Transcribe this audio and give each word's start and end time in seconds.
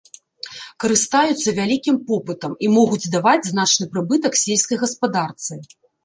Карыстаюцца 0.83 1.49
вялікім 1.59 1.99
попытам 2.07 2.55
і 2.67 2.69
могуць 2.77 3.09
даваць 3.15 3.49
значны 3.51 3.85
прыбытак 3.97 4.39
сельскай 4.45 4.77
гаспадарцы. 4.85 5.53